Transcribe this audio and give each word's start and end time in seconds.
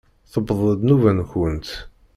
Tewweḍ-d 0.31 0.81
nnuba-nkent! 0.83 1.69